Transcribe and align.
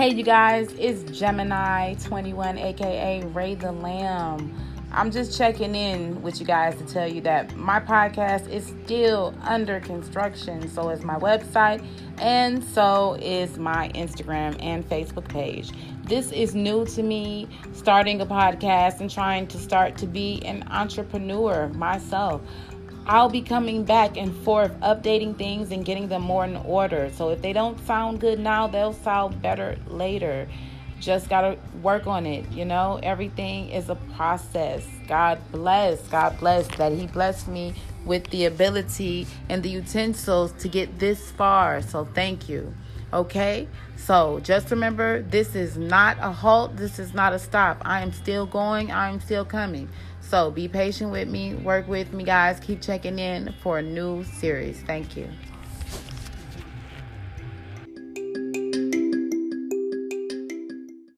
Hey, 0.00 0.14
you 0.14 0.22
guys, 0.22 0.72
it's 0.78 1.02
Gemini21, 1.02 2.58
aka 2.58 3.22
Ray 3.22 3.54
the 3.54 3.70
Lamb. 3.70 4.50
I'm 4.92 5.10
just 5.10 5.36
checking 5.36 5.74
in 5.74 6.22
with 6.22 6.40
you 6.40 6.46
guys 6.46 6.74
to 6.76 6.86
tell 6.86 7.06
you 7.06 7.20
that 7.20 7.54
my 7.54 7.80
podcast 7.80 8.48
is 8.48 8.72
still 8.82 9.34
under 9.42 9.78
construction. 9.78 10.70
So 10.70 10.88
is 10.88 11.02
my 11.02 11.16
website, 11.16 11.84
and 12.16 12.64
so 12.64 13.18
is 13.20 13.58
my 13.58 13.90
Instagram 13.94 14.56
and 14.62 14.88
Facebook 14.88 15.28
page. 15.28 15.72
This 16.04 16.32
is 16.32 16.54
new 16.54 16.86
to 16.86 17.02
me, 17.02 17.46
starting 17.74 18.22
a 18.22 18.26
podcast 18.26 19.00
and 19.00 19.10
trying 19.10 19.48
to 19.48 19.58
start 19.58 19.98
to 19.98 20.06
be 20.06 20.40
an 20.46 20.66
entrepreneur 20.70 21.68
myself. 21.74 22.40
I'll 23.06 23.28
be 23.28 23.42
coming 23.42 23.84
back 23.84 24.16
and 24.16 24.34
forth, 24.44 24.72
updating 24.80 25.36
things 25.36 25.72
and 25.72 25.84
getting 25.84 26.08
them 26.08 26.22
more 26.22 26.44
in 26.44 26.56
order. 26.56 27.10
So 27.14 27.30
if 27.30 27.42
they 27.42 27.52
don't 27.52 27.84
sound 27.86 28.20
good 28.20 28.38
now, 28.38 28.66
they'll 28.66 28.92
sound 28.92 29.42
better 29.42 29.76
later. 29.88 30.46
Just 31.00 31.30
got 31.30 31.40
to 31.40 31.56
work 31.82 32.06
on 32.06 32.26
it, 32.26 32.50
you 32.52 32.64
know? 32.64 33.00
Everything 33.02 33.70
is 33.70 33.88
a 33.88 33.94
process. 34.16 34.86
God 35.08 35.40
bless. 35.50 36.06
God 36.08 36.38
bless 36.38 36.68
that 36.76 36.92
He 36.92 37.06
blessed 37.06 37.48
me 37.48 37.74
with 38.04 38.28
the 38.30 38.44
ability 38.44 39.26
and 39.48 39.62
the 39.62 39.70
utensils 39.70 40.52
to 40.60 40.68
get 40.68 40.98
this 40.98 41.30
far. 41.30 41.80
So 41.82 42.04
thank 42.04 42.48
you. 42.48 42.74
Okay? 43.12 43.68
So 43.96 44.40
just 44.40 44.70
remember 44.70 45.22
this 45.22 45.54
is 45.54 45.76
not 45.76 46.16
a 46.20 46.30
halt, 46.30 46.76
this 46.76 46.98
is 46.98 47.12
not 47.14 47.32
a 47.32 47.38
stop. 47.38 47.82
I 47.84 48.02
am 48.02 48.12
still 48.12 48.46
going, 48.46 48.90
I 48.90 49.10
am 49.10 49.20
still 49.20 49.44
coming. 49.44 49.88
So 50.20 50.50
be 50.50 50.68
patient 50.68 51.10
with 51.10 51.28
me, 51.28 51.54
work 51.54 51.88
with 51.88 52.12
me, 52.12 52.24
guys. 52.24 52.60
Keep 52.60 52.82
checking 52.82 53.18
in 53.18 53.52
for 53.62 53.78
a 53.78 53.82
new 53.82 54.24
series. 54.24 54.80
Thank 54.82 55.16
you. 55.16 55.28